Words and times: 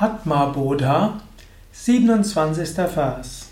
Atma 0.00 0.52
Bodha, 0.54 1.14
27. 1.72 2.86
Vers. 2.94 3.48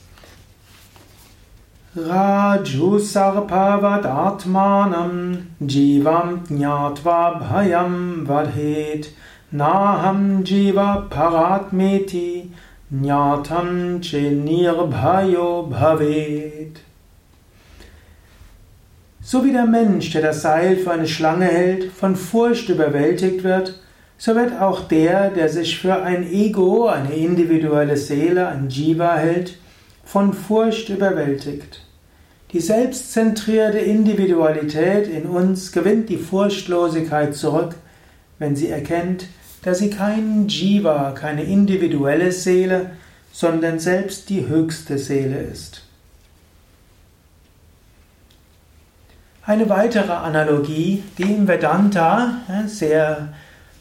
Raju 1.97 3.01
sarpavadatmanam 3.01 5.43
jivam 5.61 6.47
jnatva 6.47 7.41
bhayam 7.41 8.25
vadhet 8.25 9.09
naham 9.53 10.45
jiva 10.45 11.09
paratmeti 11.09 12.51
jnatam 12.93 14.01
bhayo 14.89 15.69
bhavet. 15.69 16.77
So 19.21 19.45
wie 19.45 19.51
der 19.51 19.67
Mensch, 19.67 20.13
der 20.13 20.23
das 20.23 20.43
Seil 20.43 20.77
für 20.77 20.93
eine 20.93 21.09
Schlange 21.09 21.47
hält, 21.47 21.91
von 21.91 22.15
Furcht 22.15 22.69
überwältigt 22.69 23.43
wird, 23.43 23.81
so 24.19 24.35
wird 24.35 24.61
auch 24.61 24.89
der, 24.89 25.31
der 25.31 25.49
sich 25.49 25.79
für 25.79 26.03
ein 26.03 26.31
Ego, 26.31 26.87
eine 26.87 27.15
individuelle 27.15 27.97
Seele, 27.97 28.49
ein 28.49 28.69
Jiva 28.69 29.17
hält, 29.17 29.59
von 30.05 30.33
Furcht 30.33 30.89
überwältigt. 30.89 31.83
Die 32.53 32.61
selbstzentrierte 32.61 33.79
Individualität 33.79 35.09
in 35.09 35.27
uns 35.27 35.73
gewinnt 35.73 36.09
die 36.09 36.17
Furchtlosigkeit 36.17 37.35
zurück, 37.35 37.75
wenn 38.39 38.57
sie 38.57 38.71
erkennt, 38.71 39.27
dass 39.63 39.79
sie 39.79 39.91
kein 39.91 40.47
Jiva, 40.49 41.13
keine 41.13 41.43
individuelle 41.43 42.33
Seele, 42.33 42.93
sondern 43.33 43.79
selbst 43.81 44.31
die 44.31 44.47
höchste 44.47 44.97
Seele 44.97 45.41
ist. 45.41 45.83
Eine 49.45 49.69
weitere 49.69 50.13
Analogie, 50.13 51.03
die 51.19 51.23
im 51.25 51.47
Vedanta 51.47 52.39
sehr 52.67 53.35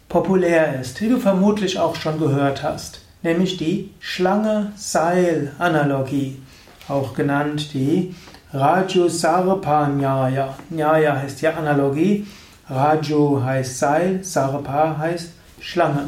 populär 0.10 0.80
ist, 0.80 1.00
die 1.00 1.10
du 1.10 1.20
vermutlich 1.20 1.80
auch 1.80 1.96
schon 1.96 2.20
gehört 2.20 2.62
hast, 2.64 3.02
nämlich 3.24 3.58
die 3.58 3.92
Schlange-Seil-Analogie, 4.00 6.42
auch 6.88 7.14
genannt 7.14 7.74
die 7.74 8.16
Raju 8.54 9.10
Sarpa 9.10 9.88
Nyaya. 9.88 10.56
Nyaya 10.70 11.18
heißt 11.18 11.42
ja 11.42 11.56
Analogie, 11.56 12.28
Raju 12.70 13.42
heißt 13.44 13.80
Seil, 13.80 14.24
Sarpa 14.24 14.96
heißt 14.98 15.32
Schlange. 15.60 16.08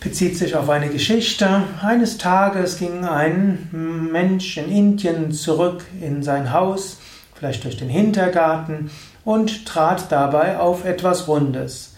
Bezieht 0.00 0.38
sich 0.38 0.54
auf 0.54 0.70
eine 0.70 0.88
Geschichte. 0.88 1.64
Eines 1.82 2.16
Tages 2.16 2.78
ging 2.78 3.04
ein 3.04 3.68
Mensch 4.12 4.56
in 4.56 4.70
Indien 4.70 5.32
zurück 5.32 5.84
in 6.00 6.22
sein 6.22 6.52
Haus, 6.52 6.98
vielleicht 7.34 7.64
durch 7.64 7.76
den 7.76 7.88
Hintergarten, 7.88 8.92
und 9.24 9.66
trat 9.66 10.12
dabei 10.12 10.58
auf 10.58 10.84
etwas 10.84 11.26
Rundes. 11.26 11.95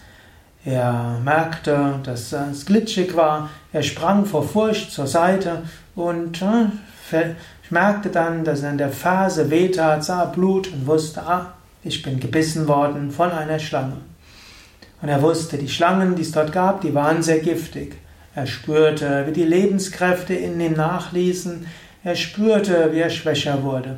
Er 0.69 1.19
merkte, 1.23 1.95
dass 2.03 2.31
es 2.31 2.63
glitschig 2.63 3.15
war. 3.15 3.49
Er 3.73 3.81
sprang 3.81 4.27
vor 4.27 4.47
Furcht 4.47 4.91
zur 4.91 5.07
Seite 5.07 5.63
und 5.95 6.43
äh, 6.43 7.33
merkte 7.71 8.09
dann, 8.09 8.43
dass 8.43 8.61
er 8.61 8.69
an 8.69 8.77
der 8.77 8.91
Ferse 8.91 9.49
wehtat, 9.49 10.03
sah 10.03 10.25
Blut 10.25 10.71
und 10.71 10.85
wusste, 10.85 11.23
ah, 11.23 11.53
ich 11.83 12.03
bin 12.03 12.19
gebissen 12.19 12.67
worden 12.67 13.09
von 13.09 13.31
einer 13.31 13.57
Schlange. 13.57 13.97
Und 15.01 15.09
er 15.09 15.23
wusste, 15.23 15.57
die 15.57 15.69
Schlangen, 15.69 16.15
die 16.15 16.21
es 16.21 16.33
dort 16.33 16.51
gab, 16.51 16.81
die 16.81 16.93
waren 16.93 17.23
sehr 17.23 17.39
giftig. 17.39 17.95
Er 18.35 18.45
spürte, 18.45 19.23
wie 19.25 19.33
die 19.33 19.45
Lebenskräfte 19.45 20.35
in 20.35 20.59
ihm 20.61 20.73
nachließen. 20.73 21.65
Er 22.03 22.15
spürte, 22.15 22.89
wie 22.91 22.99
er 22.99 23.09
schwächer 23.09 23.63
wurde. 23.63 23.97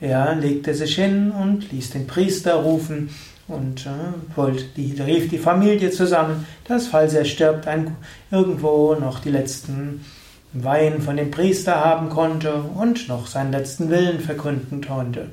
Er 0.00 0.34
legte 0.34 0.74
sich 0.74 0.96
hin 0.96 1.30
und 1.30 1.70
ließ 1.70 1.90
den 1.90 2.08
Priester 2.08 2.54
rufen 2.54 3.10
und 3.48 3.86
äh, 3.86 4.52
die, 4.76 5.00
rief 5.00 5.28
die 5.28 5.38
Familie 5.38 5.90
zusammen, 5.90 6.46
dass, 6.64 6.86
falls 6.86 7.14
er 7.14 7.24
stirbt, 7.24 7.66
ein, 7.66 7.96
irgendwo 8.30 8.94
noch 8.94 9.20
die 9.20 9.30
letzten 9.30 10.04
Wein 10.52 11.00
von 11.00 11.16
dem 11.16 11.30
Priester 11.30 11.84
haben 11.84 12.08
konnte 12.08 12.54
und 12.54 13.08
noch 13.08 13.26
seinen 13.26 13.52
letzten 13.52 13.90
Willen 13.90 14.20
verkünden 14.20 14.86
konnte. 14.86 15.30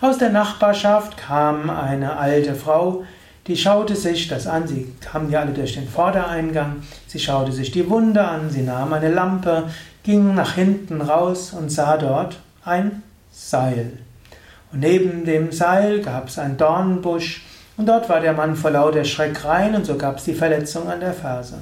Aus 0.00 0.18
der 0.18 0.30
Nachbarschaft 0.30 1.16
kam 1.16 1.70
eine 1.70 2.16
alte 2.18 2.54
Frau, 2.54 3.04
die 3.46 3.56
schaute 3.56 3.94
sich 3.94 4.28
das 4.28 4.46
an, 4.46 4.66
sie 4.66 4.92
kamen 5.00 5.30
ja 5.30 5.40
alle 5.40 5.52
durch 5.52 5.74
den 5.74 5.88
Vordereingang, 5.88 6.82
sie 7.06 7.18
schaute 7.18 7.52
sich 7.52 7.70
die 7.70 7.88
Wunde 7.90 8.26
an, 8.26 8.50
sie 8.50 8.62
nahm 8.62 8.92
eine 8.92 9.12
Lampe, 9.12 9.64
ging 10.02 10.34
nach 10.34 10.54
hinten 10.54 11.00
raus 11.00 11.52
und 11.52 11.70
sah 11.70 11.96
dort 11.96 12.40
ein 12.64 13.02
Seil. 13.30 14.03
Und 14.74 14.80
neben 14.80 15.24
dem 15.24 15.52
Seil 15.52 16.00
gab 16.00 16.26
es 16.26 16.36
einen 16.36 16.56
Dornenbusch 16.56 17.44
und 17.76 17.86
dort 17.86 18.08
war 18.08 18.18
der 18.18 18.32
Mann 18.32 18.56
vor 18.56 18.72
lauter 18.72 19.04
Schreck 19.04 19.44
rein 19.44 19.76
und 19.76 19.86
so 19.86 19.96
gab 19.96 20.18
es 20.18 20.24
die 20.24 20.34
Verletzung 20.34 20.88
an 20.88 20.98
der 20.98 21.12
Ferse. 21.12 21.58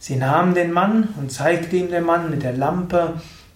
Sie 0.00 0.16
nahm 0.16 0.52
den 0.52 0.72
Mann 0.72 1.10
und 1.16 1.30
zeigte 1.30 1.76
ihm 1.76 1.92
den 1.92 2.02
Mann 2.02 2.30
mit 2.30 2.42
der 2.42 2.54
Lampe, 2.54 3.12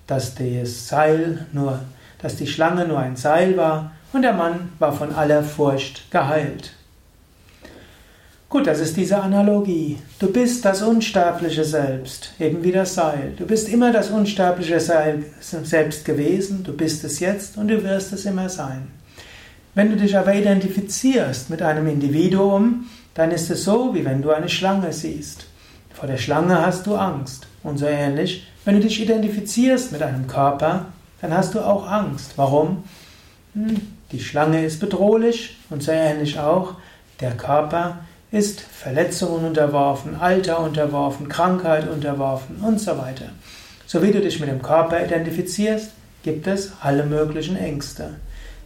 dass 0.07 0.37
das 0.37 0.87
Seil 0.87 1.47
nur, 1.53 1.81
dass 2.23 2.37
die 2.37 2.47
Schlange 2.47 2.87
nur 2.87 3.01
ein 3.01 3.17
Seil 3.17 3.57
war 3.57 3.91
und 4.13 4.23
der 4.23 4.33
Mann 4.33 4.71
war 4.79 4.93
von 4.93 5.13
aller 5.13 5.43
Furcht 5.43 6.09
geheilt. 6.13 6.75
Gut, 8.51 8.67
das 8.67 8.81
ist 8.81 8.97
diese 8.97 9.21
Analogie. 9.21 9.99
Du 10.19 10.33
bist 10.33 10.65
das 10.65 10.81
unsterbliche 10.81 11.65
Selbst, 11.65 12.33
eben 12.41 12.65
wie 12.65 12.73
das 12.73 12.95
Seil. 12.95 13.35
Du 13.37 13.45
bist 13.45 13.69
immer 13.69 13.93
das 13.93 14.09
unsterbliche 14.09 14.81
Selbst 14.81 16.05
gewesen, 16.07 16.65
du 16.65 16.73
bist 16.73 17.05
es 17.05 17.21
jetzt 17.21 17.59
und 17.59 17.69
du 17.69 17.85
wirst 17.85 18.15
es 18.15 18.25
immer 18.25 18.49
sein. 18.49 18.89
Wenn 19.75 19.91
du 19.91 19.97
dich 19.97 20.17
aber 20.17 20.35
identifizierst 20.35 21.51
mit 21.51 21.61
einem 21.61 21.89
Individuum, 21.89 22.87
dann 23.13 23.33
ist 23.33 23.51
es 23.51 23.65
so, 23.65 23.95
wie 23.95 24.07
wenn 24.07 24.23
du 24.23 24.31
eine 24.31 24.49
Schlange 24.49 24.95
siehst. 24.95 25.45
Vor 25.93 26.09
der 26.09 26.17
Schlange 26.17 26.65
hast 26.65 26.87
du 26.87 26.97
Angst. 26.97 27.47
Und 27.63 27.77
so 27.77 27.85
ähnlich, 27.85 28.47
wenn 28.65 28.77
du 28.77 28.81
dich 28.81 29.03
identifizierst 29.03 29.93
mit 29.93 30.01
einem 30.01 30.27
Körper, 30.27 30.87
dann 31.21 31.35
hast 31.35 31.55
du 31.55 31.61
auch 31.61 31.87
Angst. 31.87 32.33
Warum? 32.37 32.85
Hm, 33.53 33.77
die 34.11 34.21
Schlange 34.21 34.65
ist 34.65 34.81
bedrohlich 34.81 35.59
und 35.69 35.83
so 35.83 35.93
ähnlich 35.93 36.39
auch 36.39 36.77
der 37.21 37.33
Körper 37.33 37.99
ist 38.31 38.61
Verletzungen 38.61 39.47
unterworfen, 39.47 40.17
Alter 40.21 40.61
unterworfen, 40.61 41.29
Krankheit 41.29 41.89
unterworfen 41.89 42.57
und 42.57 42.79
so 42.79 42.99
weiter. 42.99 43.31
So 43.87 44.03
wie 44.03 44.13
du 44.13 44.21
dich 44.21 44.39
mit 44.39 44.51
dem 44.51 44.61
Körper 44.61 45.03
identifizierst, 45.05 45.93
gibt 46.23 46.47
es 46.47 46.73
alle 46.83 47.07
möglichen 47.07 47.57
Ängste. 47.57 48.17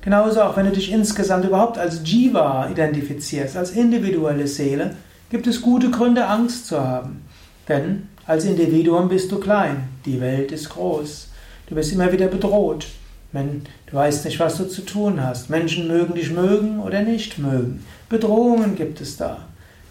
Genauso 0.00 0.42
auch 0.42 0.56
wenn 0.56 0.66
du 0.66 0.72
dich 0.72 0.90
insgesamt 0.90 1.44
überhaupt 1.44 1.78
als 1.78 2.00
Jiva 2.04 2.68
identifizierst, 2.68 3.56
als 3.56 3.70
individuelle 3.70 4.48
Seele, 4.48 4.96
gibt 5.30 5.46
es 5.46 5.62
gute 5.62 5.90
Gründe, 5.90 6.26
Angst 6.26 6.66
zu 6.66 6.80
haben. 6.80 7.24
Denn 7.68 8.08
als 8.26 8.44
Individuum 8.44 9.08
bist 9.08 9.30
du 9.30 9.38
klein, 9.38 9.88
die 10.04 10.20
Welt 10.20 10.50
ist 10.50 10.70
groß. 10.70 11.28
Du 11.68 11.76
bist 11.76 11.92
immer 11.92 12.12
wieder 12.12 12.26
bedroht. 12.26 12.88
Du 13.32 13.92
weißt 13.92 14.24
nicht, 14.24 14.40
was 14.40 14.56
du 14.58 14.64
zu 14.64 14.82
tun 14.82 15.22
hast. 15.22 15.48
Menschen 15.48 15.86
mögen 15.86 16.14
dich 16.14 16.32
mögen 16.32 16.80
oder 16.80 17.02
nicht 17.02 17.38
mögen. 17.38 17.86
Bedrohungen 18.08 18.74
gibt 18.74 19.00
es 19.00 19.16
da. 19.16 19.38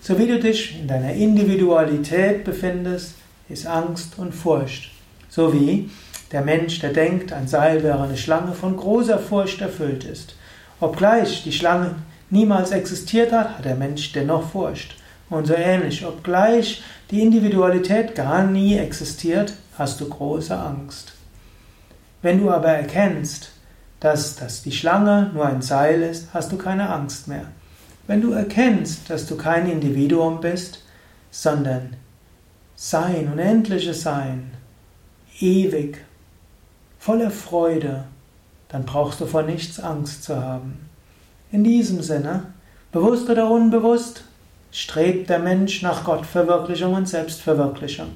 So 0.04 0.18
wie 0.18 0.26
du 0.26 0.40
dich 0.40 0.80
in 0.80 0.88
deiner 0.88 1.14
Individualität 1.14 2.44
befindest, 2.44 3.14
ist 3.50 3.68
Angst 3.68 4.18
und 4.18 4.34
Furcht. 4.34 4.90
So 5.30 5.54
wie 5.54 5.92
der 6.32 6.42
Mensch, 6.42 6.80
der 6.80 6.92
denkt, 6.92 7.32
ein 7.32 7.48
Seil 7.48 7.84
wäre 7.84 8.02
eine 8.02 8.18
Schlange, 8.18 8.54
von 8.54 8.76
großer 8.76 9.20
Furcht 9.20 9.62
erfüllt 9.62 10.04
ist. 10.04 10.36
Obgleich 10.80 11.44
die 11.44 11.52
Schlange 11.52 11.98
niemals 12.32 12.72
existiert 12.72 13.32
hat, 13.32 13.60
hat 13.60 13.66
der 13.66 13.76
Mensch 13.76 14.12
dennoch 14.12 14.50
Furcht. 14.50 14.96
Und 15.30 15.46
so 15.46 15.54
ähnlich, 15.54 16.04
obgleich 16.04 16.82
die 17.12 17.22
Individualität 17.22 18.16
gar 18.16 18.44
nie 18.44 18.78
existiert, 18.78 19.54
hast 19.78 20.02
du 20.02 20.10
große 20.10 20.58
Angst. 20.58 21.14
Wenn 22.24 22.40
du 22.40 22.50
aber 22.50 22.70
erkennst, 22.70 23.52
dass, 24.00 24.36
dass 24.36 24.64
die 24.64 24.72
Schlange 24.72 25.30
nur 25.32 25.46
ein 25.46 25.62
Seil 25.62 26.02
ist, 26.02 26.30
hast 26.34 26.52
du 26.52 26.58
keine 26.58 26.90
Angst 26.90 27.28
mehr. 27.28 27.46
Wenn 28.12 28.20
du 28.20 28.34
erkennst, 28.34 29.10
dass 29.10 29.26
du 29.26 29.38
kein 29.38 29.72
Individuum 29.72 30.42
bist, 30.42 30.84
sondern 31.32 31.96
Sein, 32.76 33.32
unendliches 33.32 34.02
Sein, 34.02 34.52
ewig, 35.40 36.04
voller 37.00 37.32
Freude, 37.32 38.04
dann 38.68 38.84
brauchst 38.84 39.22
du 39.22 39.26
vor 39.26 39.44
nichts 39.44 39.80
Angst 39.80 40.26
zu 40.26 40.36
haben. 40.36 40.90
In 41.54 41.64
diesem 41.64 42.02
Sinne, 42.02 42.48
bewusst 42.92 43.30
oder 43.30 43.50
unbewusst, 43.50 44.26
strebt 44.74 45.30
der 45.30 45.40
Mensch 45.40 45.82
nach 45.82 46.04
Gottverwirklichung 46.04 46.94
und 46.94 47.08
Selbstverwirklichung. 47.08 48.10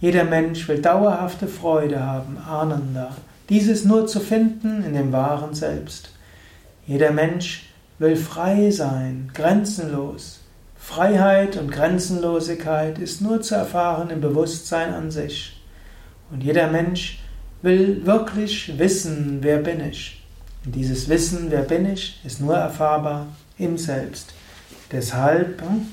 Jeder 0.00 0.22
Mensch 0.22 0.68
will 0.68 0.80
dauerhafte 0.80 1.48
Freude 1.48 2.06
haben, 2.06 2.38
Ananda. 2.38 3.16
Dieses 3.48 3.84
nur 3.84 4.06
zu 4.06 4.20
finden 4.20 4.84
in 4.84 4.94
dem 4.94 5.10
wahren 5.10 5.54
Selbst. 5.54 6.12
Jeder 6.86 7.10
Mensch 7.10 7.71
will 7.98 8.16
frei 8.16 8.70
sein, 8.70 9.30
grenzenlos. 9.34 10.40
Freiheit 10.76 11.56
und 11.56 11.70
Grenzenlosigkeit 11.70 12.98
ist 12.98 13.20
nur 13.20 13.40
zu 13.40 13.54
erfahren 13.54 14.10
im 14.10 14.20
Bewusstsein 14.20 14.92
an 14.92 15.10
sich. 15.10 15.62
Und 16.30 16.42
jeder 16.42 16.70
Mensch 16.70 17.20
will 17.62 18.04
wirklich 18.04 18.78
wissen, 18.78 19.38
wer 19.42 19.58
bin 19.58 19.80
ich. 19.80 20.24
Und 20.64 20.74
dieses 20.74 21.08
Wissen, 21.08 21.50
wer 21.50 21.62
bin 21.62 21.90
ich, 21.90 22.20
ist 22.24 22.40
nur 22.40 22.56
erfahrbar 22.56 23.28
im 23.58 23.78
Selbst. 23.78 24.34
Deshalb 24.90 25.62
hm, 25.62 25.86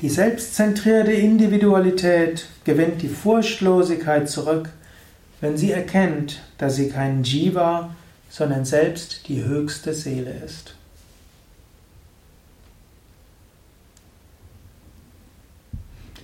Die 0.00 0.08
selbstzentrierte 0.08 1.12
Individualität 1.12 2.46
gewinnt 2.64 3.02
die 3.02 3.08
Furchtlosigkeit 3.08 4.28
zurück, 4.28 4.68
wenn 5.40 5.56
sie 5.56 5.72
erkennt, 5.72 6.42
dass 6.58 6.76
sie 6.76 6.88
kein 6.88 7.22
Jiva, 7.22 7.94
sondern 8.32 8.64
selbst 8.64 9.28
die 9.28 9.44
höchste 9.44 9.92
Seele 9.92 10.30
ist. 10.30 10.74